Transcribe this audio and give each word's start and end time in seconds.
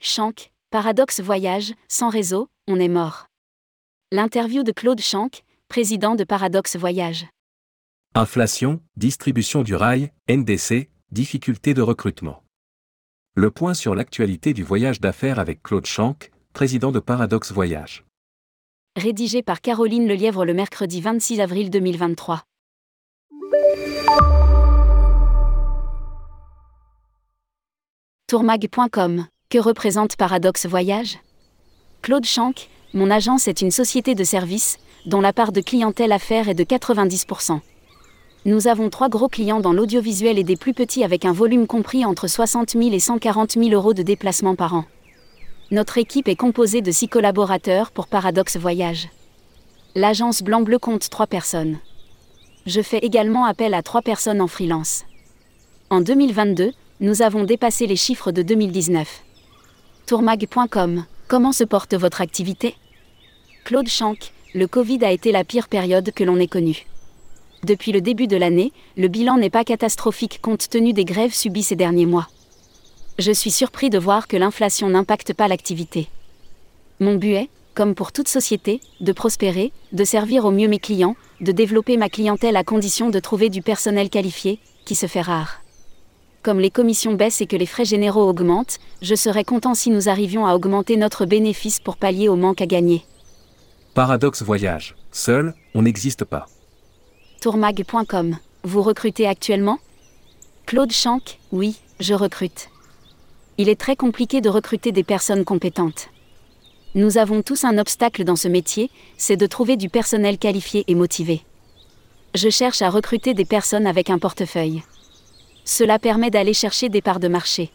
Shank, 0.00 0.52
Paradoxe 0.70 1.20
Voyage, 1.20 1.74
sans 1.88 2.08
réseau, 2.08 2.48
on 2.66 2.80
est 2.80 2.88
mort. 2.88 3.26
L'interview 4.12 4.62
de 4.62 4.72
Claude 4.72 5.00
Shank, 5.00 5.44
président 5.68 6.14
de 6.14 6.24
Paradoxe 6.24 6.76
Voyage. 6.76 7.26
Inflation, 8.14 8.80
distribution 8.96 9.62
du 9.62 9.74
rail, 9.74 10.12
NDC, 10.28 10.88
difficulté 11.10 11.74
de 11.74 11.82
recrutement. 11.82 12.42
Le 13.34 13.50
point 13.50 13.74
sur 13.74 13.94
l'actualité 13.94 14.52
du 14.54 14.62
voyage 14.62 15.00
d'affaires 15.00 15.38
avec 15.38 15.62
Claude 15.62 15.86
Shank, 15.86 16.30
président 16.52 16.92
de 16.92 17.00
Paradoxe 17.00 17.52
Voyage. 17.52 18.04
Rédigé 18.96 19.42
par 19.42 19.60
Caroline 19.60 20.06
Lelièvre 20.06 20.44
le 20.44 20.54
mercredi 20.54 21.00
26 21.00 21.40
avril 21.40 21.70
2023. 21.70 22.44
Tourmag.com 28.28 29.26
Que 29.54 29.60
représente 29.60 30.16
Paradoxe 30.16 30.66
Voyage? 30.66 31.20
Claude 32.02 32.24
Shank, 32.24 32.68
mon 32.92 33.08
agence 33.08 33.46
est 33.46 33.60
une 33.60 33.70
société 33.70 34.16
de 34.16 34.24
services, 34.24 34.78
dont 35.06 35.20
la 35.20 35.32
part 35.32 35.52
de 35.52 35.60
clientèle 35.60 36.10
affaires 36.10 36.48
est 36.48 36.54
de 36.54 36.64
90%. 36.64 37.60
Nous 38.46 38.66
avons 38.66 38.90
trois 38.90 39.08
gros 39.08 39.28
clients 39.28 39.60
dans 39.60 39.72
l'audiovisuel 39.72 40.40
et 40.40 40.42
des 40.42 40.56
plus 40.56 40.74
petits 40.74 41.04
avec 41.04 41.24
un 41.24 41.30
volume 41.30 41.68
compris 41.68 42.04
entre 42.04 42.26
60 42.26 42.70
000 42.70 42.90
et 42.90 42.98
140 42.98 43.52
000 43.52 43.68
euros 43.68 43.94
de 43.94 44.02
déplacement 44.02 44.56
par 44.56 44.74
an. 44.74 44.86
Notre 45.70 45.98
équipe 45.98 46.26
est 46.26 46.34
composée 46.34 46.82
de 46.82 46.90
six 46.90 47.06
collaborateurs 47.06 47.92
pour 47.92 48.08
Paradoxe 48.08 48.56
Voyage. 48.56 49.08
L'agence 49.94 50.42
Blanc-Bleu 50.42 50.80
compte 50.80 51.08
trois 51.10 51.28
personnes. 51.28 51.78
Je 52.66 52.82
fais 52.82 52.98
également 52.98 53.44
appel 53.44 53.74
à 53.74 53.84
trois 53.84 54.02
personnes 54.02 54.40
en 54.40 54.48
freelance. 54.48 55.04
En 55.90 56.00
2022, 56.00 56.72
nous 56.98 57.22
avons 57.22 57.44
dépassé 57.44 57.86
les 57.86 57.94
chiffres 57.94 58.32
de 58.32 58.42
2019. 58.42 59.22
Tourmag.com 60.06 61.06
Comment 61.28 61.52
se 61.52 61.64
porte 61.64 61.94
votre 61.94 62.20
activité? 62.20 62.74
Claude 63.64 63.88
Shank, 63.88 64.34
le 64.54 64.66
Covid 64.66 65.02
a 65.02 65.10
été 65.10 65.32
la 65.32 65.44
pire 65.44 65.66
période 65.66 66.12
que 66.14 66.22
l'on 66.22 66.38
ait 66.38 66.46
connue. 66.46 66.84
Depuis 67.62 67.90
le 67.90 68.02
début 68.02 68.26
de 68.26 68.36
l'année, 68.36 68.72
le 68.98 69.08
bilan 69.08 69.38
n'est 69.38 69.48
pas 69.48 69.64
catastrophique 69.64 70.40
compte 70.42 70.68
tenu 70.68 70.92
des 70.92 71.06
grèves 71.06 71.32
subies 71.32 71.62
ces 71.62 71.74
derniers 71.74 72.04
mois. 72.04 72.28
Je 73.18 73.32
suis 73.32 73.50
surpris 73.50 73.88
de 73.88 73.98
voir 73.98 74.28
que 74.28 74.36
l'inflation 74.36 74.90
n'impacte 74.90 75.32
pas 75.32 75.48
l'activité. 75.48 76.10
Mon 77.00 77.14
but 77.14 77.32
est, 77.32 77.48
comme 77.72 77.94
pour 77.94 78.12
toute 78.12 78.28
société, 78.28 78.82
de 79.00 79.12
prospérer, 79.12 79.72
de 79.92 80.04
servir 80.04 80.44
au 80.44 80.50
mieux 80.50 80.68
mes 80.68 80.80
clients, 80.80 81.16
de 81.40 81.50
développer 81.50 81.96
ma 81.96 82.10
clientèle 82.10 82.56
à 82.56 82.64
condition 82.64 83.08
de 83.08 83.20
trouver 83.20 83.48
du 83.48 83.62
personnel 83.62 84.10
qualifié, 84.10 84.58
qui 84.84 84.96
se 84.96 85.06
fait 85.06 85.22
rare. 85.22 85.63
Comme 86.44 86.60
les 86.60 86.70
commissions 86.70 87.14
baissent 87.14 87.40
et 87.40 87.46
que 87.46 87.56
les 87.56 87.64
frais 87.64 87.86
généraux 87.86 88.28
augmentent, 88.28 88.78
je 89.00 89.14
serais 89.14 89.44
content 89.44 89.72
si 89.72 89.88
nous 89.88 90.10
arrivions 90.10 90.44
à 90.44 90.54
augmenter 90.54 90.98
notre 90.98 91.24
bénéfice 91.24 91.80
pour 91.80 91.96
pallier 91.96 92.28
au 92.28 92.36
manque 92.36 92.60
à 92.60 92.66
gagner. 92.66 93.02
Paradoxe 93.94 94.42
Voyage. 94.42 94.94
Seul, 95.10 95.54
on 95.74 95.80
n'existe 95.80 96.26
pas. 96.26 96.44
Tourmag.com. 97.40 98.36
Vous 98.62 98.82
recrutez 98.82 99.26
actuellement? 99.26 99.78
Claude 100.66 100.92
Shank, 100.92 101.38
oui, 101.50 101.76
je 101.98 102.12
recrute. 102.12 102.68
Il 103.56 103.70
est 103.70 103.80
très 103.80 103.96
compliqué 103.96 104.42
de 104.42 104.50
recruter 104.50 104.92
des 104.92 105.04
personnes 105.04 105.46
compétentes. 105.46 106.10
Nous 106.94 107.16
avons 107.16 107.40
tous 107.40 107.64
un 107.64 107.78
obstacle 107.78 108.22
dans 108.22 108.36
ce 108.36 108.48
métier, 108.48 108.90
c'est 109.16 109.38
de 109.38 109.46
trouver 109.46 109.78
du 109.78 109.88
personnel 109.88 110.36
qualifié 110.36 110.84
et 110.88 110.94
motivé. 110.94 111.40
Je 112.34 112.50
cherche 112.50 112.82
à 112.82 112.90
recruter 112.90 113.32
des 113.32 113.46
personnes 113.46 113.86
avec 113.86 114.10
un 114.10 114.18
portefeuille. 114.18 114.82
Cela 115.64 115.98
permet 115.98 116.30
d'aller 116.30 116.54
chercher 116.54 116.88
des 116.88 117.00
parts 117.00 117.20
de 117.20 117.28
marché. 117.28 117.70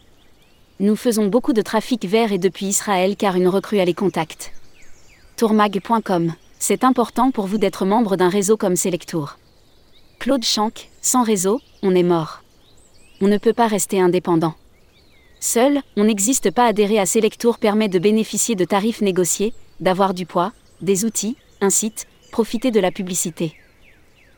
Nous 0.78 0.96
faisons 0.96 1.26
beaucoup 1.26 1.52
de 1.52 1.62
trafic 1.62 2.04
vert 2.04 2.32
et 2.32 2.38
depuis 2.38 2.66
Israël 2.66 3.16
car 3.16 3.36
une 3.36 3.48
recrue 3.48 3.80
a 3.80 3.84
les 3.84 3.94
contacts. 3.94 4.52
Tourmag.com. 5.36 6.32
C'est 6.58 6.84
important 6.84 7.30
pour 7.30 7.46
vous 7.46 7.58
d'être 7.58 7.84
membre 7.84 8.16
d'un 8.16 8.28
réseau 8.28 8.56
comme 8.56 8.76
Selectour. 8.76 9.38
Claude 10.18 10.44
Shank, 10.44 10.90
sans 11.00 11.22
réseau, 11.22 11.60
on 11.82 11.94
est 11.94 12.02
mort. 12.02 12.42
On 13.20 13.28
ne 13.28 13.38
peut 13.38 13.52
pas 13.52 13.66
rester 13.66 14.00
indépendant. 14.00 14.54
Seul, 15.40 15.80
on 15.96 16.04
n'existe 16.04 16.50
pas. 16.50 16.66
Adhérer 16.66 16.98
à 16.98 17.06
Selectour 17.06 17.58
permet 17.58 17.88
de 17.88 17.98
bénéficier 17.98 18.54
de 18.54 18.64
tarifs 18.64 19.00
négociés, 19.00 19.54
d'avoir 19.80 20.12
du 20.12 20.26
poids, 20.26 20.52
des 20.82 21.06
outils, 21.06 21.36
un 21.62 21.70
site, 21.70 22.06
profiter 22.30 22.70
de 22.70 22.80
la 22.80 22.90
publicité. 22.90 23.54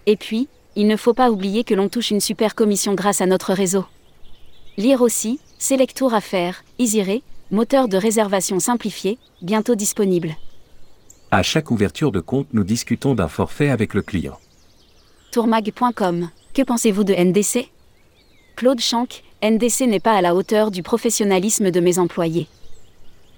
Et 0.06 0.16
puis, 0.16 0.48
il 0.76 0.86
ne 0.86 0.96
faut 0.96 1.14
pas 1.14 1.30
oublier 1.30 1.64
que 1.64 1.74
l'on 1.74 1.88
touche 1.88 2.10
une 2.10 2.20
super 2.20 2.54
commission 2.54 2.94
grâce 2.94 3.20
à 3.20 3.26
notre 3.26 3.52
réseau. 3.52 3.84
Lire 4.76 5.02
aussi, 5.02 5.38
Selectour 5.58 6.14
Affaires, 6.14 6.64
Easyré, 6.78 7.22
moteur 7.50 7.88
de 7.88 7.96
réservation 7.96 8.58
simplifié, 8.58 9.18
bientôt 9.42 9.74
disponible. 9.74 10.34
À 11.30 11.42
chaque 11.42 11.70
ouverture 11.70 12.12
de 12.12 12.20
compte, 12.20 12.48
nous 12.52 12.64
discutons 12.64 13.14
d'un 13.14 13.28
forfait 13.28 13.68
avec 13.68 13.94
le 13.94 14.02
client. 14.02 14.38
Tourmag.com. 15.30 16.28
Que 16.54 16.62
pensez-vous 16.62 17.04
de 17.04 17.14
NDC 17.14 17.70
Claude 18.56 18.80
Shank, 18.80 19.22
NDC 19.42 19.86
n'est 19.86 20.00
pas 20.00 20.12
à 20.12 20.20
la 20.20 20.34
hauteur 20.34 20.70
du 20.70 20.82
professionnalisme 20.82 21.70
de 21.70 21.80
mes 21.80 21.98
employés. 21.98 22.48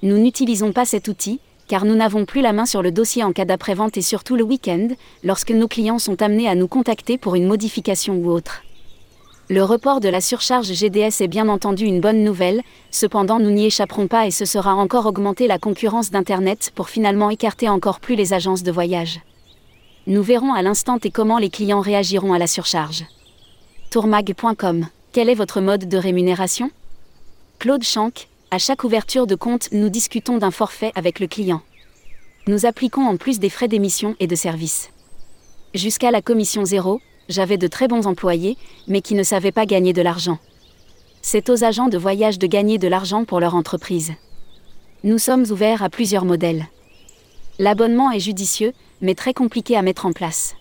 Nous 0.03 0.19
n'utilisons 0.19 0.73
pas 0.73 0.85
cet 0.85 1.09
outil, 1.09 1.41
car 1.69 1.85
nous 1.85 1.95
n'avons 1.95 2.25
plus 2.25 2.41
la 2.41 2.53
main 2.53 2.67
sur 2.67 2.83
le 2.83 2.93
dossier 2.93 3.25
en 3.25 3.33
cas 3.33 3.45
d'après-vente 3.45 3.97
et 3.97 4.03
surtout 4.03 4.37
le 4.37 4.45
week-end, 4.45 4.89
lorsque 5.23 5.51
nos 5.51 5.69
clients 5.69 5.99
sont 5.99 6.23
amenés 6.23 6.49
à 6.49 6.55
nous 6.55 6.69
contacter 6.69 7.19
pour 7.19 7.35
une 7.35 7.47
modification 7.47 8.15
ou 8.17 8.31
autre. 8.31 8.63
Le 9.51 9.63
report 9.63 10.01
de 10.01 10.09
la 10.09 10.23
surcharge 10.23 10.73
GDS 10.73 11.21
est 11.21 11.29
bien 11.29 11.49
entendu 11.49 11.85
une 11.85 12.01
bonne 12.01 12.25
nouvelle, 12.25 12.63
cependant 12.91 13.39
nous 13.39 13.51
n'y 13.51 13.67
échapperons 13.67 14.09
pas 14.09 14.27
et 14.27 14.31
ce 14.31 14.47
sera 14.47 14.75
encore 14.75 15.05
augmenter 15.05 15.47
la 15.47 15.59
concurrence 15.59 16.11
d'Internet 16.11 16.73
pour 16.75 16.89
finalement 16.89 17.29
écarter 17.29 17.69
encore 17.69 18.01
plus 18.01 18.15
les 18.15 18.33
agences 18.33 18.63
de 18.63 18.73
voyage. 18.73 19.21
Nous 20.07 20.23
verrons 20.23 20.55
à 20.55 20.63
l'instant 20.63 20.99
et 21.05 21.11
comment 21.11 21.39
les 21.39 21.51
clients 21.51 21.81
réagiront 21.81 22.33
à 22.33 22.39
la 22.39 22.47
surcharge. 22.47 23.05
Tourmag.com 23.91 24.87
Quel 25.13 25.29
est 25.29 25.35
votre 25.35 25.61
mode 25.61 25.89
de 25.89 25.97
rémunération? 25.99 26.71
Claude 27.59 27.85
Shank, 27.85 28.29
à 28.51 28.59
chaque 28.59 28.85
ouverture 28.85 29.27
de 29.27 29.35
compte, 29.35 29.69
nous 29.73 29.89
discutons 29.89 30.39
d'un 30.39 30.51
forfait 30.51 30.93
avec 30.95 31.21
le 31.21 31.27
client. 31.27 31.63
Nous 32.47 32.67
appliquons 32.67 33.07
en 33.07 33.17
plus 33.17 33.39
des 33.39 33.51
frais 33.51 33.69
d'émission 33.69 34.15
et 34.21 34.27
de 34.27 34.35
service. 34.35 34.91
Jusqu'à 35.75 36.11
la 36.11 36.23
commission 36.23 36.65
zéro, 36.65 37.01
j'avais 37.29 37.57
de 37.57 37.67
très 37.67 37.89
bons 37.89 38.07
employés, 38.07 38.57
mais 38.87 39.01
qui 39.01 39.15
ne 39.15 39.23
savaient 39.23 39.51
pas 39.51 39.67
gagner 39.67 39.93
de 39.93 40.03
l'argent. 40.03 40.39
C'est 41.23 41.49
aux 41.49 41.65
agents 41.65 41.89
de 41.89 41.99
voyage 41.99 42.39
de 42.39 42.47
gagner 42.47 42.79
de 42.79 42.87
l'argent 42.87 43.25
pour 43.25 43.41
leur 43.41 43.55
entreprise. 43.55 44.13
Nous 45.05 45.19
sommes 45.19 45.45
ouverts 45.51 45.83
à 45.83 45.89
plusieurs 45.89 46.25
modèles. 46.25 46.67
L'abonnement 47.59 48.11
est 48.11 48.21
judicieux, 48.21 48.73
mais 49.01 49.15
très 49.15 49.33
compliqué 49.33 49.77
à 49.77 49.83
mettre 49.83 50.07
en 50.07 50.13
place. 50.13 50.55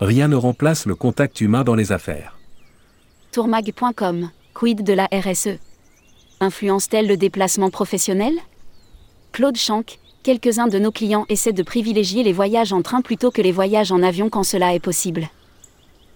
Rien 0.00 0.28
ne 0.28 0.36
remplace 0.36 0.86
le 0.86 0.94
contact 0.94 1.40
humain 1.40 1.64
dans 1.64 1.74
les 1.74 1.92
affaires. 1.92 2.38
Tourmag.com, 3.32 4.30
quid 4.54 4.82
de 4.82 4.92
la 4.92 5.08
RSE 5.12 5.58
Influence-t-elle 6.42 7.06
le 7.06 7.16
déplacement 7.16 7.70
professionnel? 7.70 8.34
Claude 9.30 9.56
Shank, 9.56 10.00
quelques-uns 10.24 10.66
de 10.66 10.80
nos 10.80 10.90
clients 10.90 11.24
essaient 11.28 11.52
de 11.52 11.62
privilégier 11.62 12.24
les 12.24 12.32
voyages 12.32 12.72
en 12.72 12.82
train 12.82 13.00
plutôt 13.00 13.30
que 13.30 13.40
les 13.40 13.52
voyages 13.52 13.92
en 13.92 14.02
avion 14.02 14.28
quand 14.28 14.42
cela 14.42 14.74
est 14.74 14.80
possible. 14.80 15.28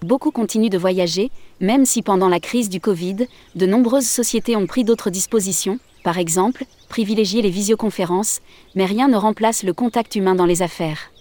Beaucoup 0.03 0.33
continuent 0.33 0.69
de 0.69 0.79
voyager, 0.79 1.31
même 1.61 1.87
si 1.87 2.03
pendant 2.03 2.29
la 2.29 2.41
crise 2.41 2.69
du 2.69 2.81
Covid, 2.81 3.29
de 3.55 3.67
nombreuses 3.67 4.09
sociétés 4.09 4.57
ont 4.57 4.67
pris 4.67 4.83
d'autres 4.83 5.11
dispositions, 5.11 5.79
par 6.03 6.19
exemple, 6.19 6.65
privilégier 6.89 7.41
les 7.41 7.51
visioconférences, 7.51 8.41
mais 8.75 8.85
rien 8.85 9.07
ne 9.07 9.17
remplace 9.17 9.63
le 9.63 9.75
contact 9.75 10.17
humain 10.17 10.35
dans 10.35 10.45
les 10.45 10.61
affaires. 10.61 11.13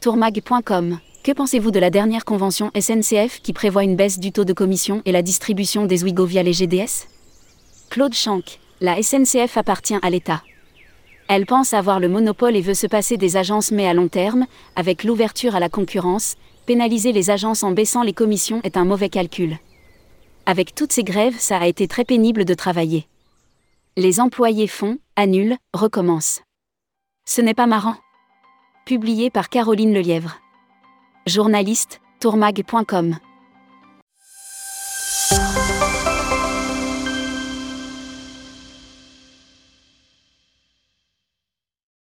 Tourmag.com 0.00 1.00
Que 1.24 1.32
pensez-vous 1.32 1.72
de 1.72 1.80
la 1.80 1.90
dernière 1.90 2.24
convention 2.24 2.70
SNCF 2.78 3.40
qui 3.42 3.52
prévoit 3.52 3.82
une 3.82 3.96
baisse 3.96 4.20
du 4.20 4.30
taux 4.30 4.44
de 4.44 4.52
commission 4.52 5.02
et 5.04 5.10
la 5.10 5.22
distribution 5.22 5.84
des 5.84 6.04
Ouigo 6.04 6.26
via 6.26 6.44
les 6.44 6.52
GDS 6.52 7.08
Claude 7.90 8.14
Shank, 8.14 8.60
la 8.80 9.02
SNCF 9.02 9.56
appartient 9.56 9.98
à 10.00 10.10
l'État. 10.10 10.44
Elle 11.26 11.44
pense 11.44 11.74
avoir 11.74 11.98
le 11.98 12.08
monopole 12.08 12.54
et 12.54 12.60
veut 12.60 12.74
se 12.74 12.86
passer 12.86 13.16
des 13.16 13.36
agences 13.36 13.72
mais 13.72 13.88
à 13.88 13.94
long 13.94 14.06
terme, 14.06 14.46
avec 14.76 15.02
l'ouverture 15.02 15.56
à 15.56 15.60
la 15.60 15.68
concurrence, 15.68 16.36
pénaliser 16.66 17.10
les 17.10 17.30
agences 17.30 17.64
en 17.64 17.72
baissant 17.72 18.04
les 18.04 18.12
commissions 18.12 18.60
est 18.62 18.76
un 18.76 18.84
mauvais 18.84 19.08
calcul. 19.08 19.58
Avec 20.46 20.72
toutes 20.72 20.92
ces 20.92 21.02
grèves, 21.02 21.36
ça 21.36 21.58
a 21.58 21.66
été 21.66 21.88
très 21.88 22.04
pénible 22.04 22.44
de 22.44 22.54
travailler. 22.54 23.08
Les 23.96 24.20
employés 24.20 24.68
font, 24.68 24.98
annulent, 25.16 25.56
recommencent. 25.74 26.42
Ce 27.26 27.40
n'est 27.40 27.54
pas 27.54 27.66
marrant. 27.66 27.96
Publié 28.86 29.30
par 29.30 29.48
Caroline 29.48 29.92
Lelièvre. 29.92 30.38
Journaliste, 31.26 32.00
tourmag.com. 32.20 33.16